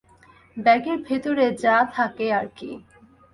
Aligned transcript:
ব্যাগের 0.57 0.99
ভেতরে 1.07 1.45
যা 1.63 1.75
থাকে 1.93 2.25
আর 2.33 2.47
কি। 2.57 2.71